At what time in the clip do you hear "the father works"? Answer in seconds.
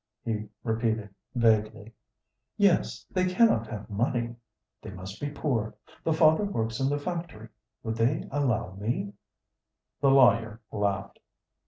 6.03-6.79